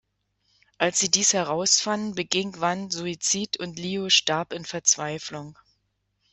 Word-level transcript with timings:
Als 0.79 0.99
sie 0.99 1.11
dies 1.11 1.33
herausfanden, 1.33 2.15
beging 2.15 2.59
Wan 2.59 2.89
Suizid 2.89 3.57
und 3.57 3.77
Liu 3.77 4.09
starb 4.09 4.51
in 4.51 4.65
Verzweiflung. 4.65 5.59